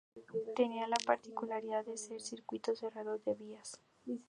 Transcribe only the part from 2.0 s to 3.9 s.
un circuito cerrado de vías.